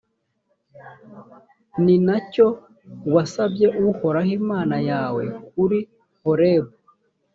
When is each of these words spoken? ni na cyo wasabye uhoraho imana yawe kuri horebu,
ni 1.83 1.95
na 2.05 2.17
cyo 2.31 2.47
wasabye 3.13 3.67
uhoraho 3.89 4.31
imana 4.39 4.75
yawe 4.89 5.23
kuri 5.51 5.79
horebu, 6.23 6.73